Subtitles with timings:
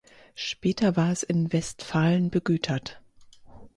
[0.33, 2.99] Später war es in Westfalen begütert.